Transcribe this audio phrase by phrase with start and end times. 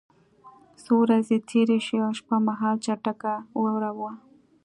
[0.83, 4.11] څو ورځې تېرې شوې او شپه مهال چټکه واوره وه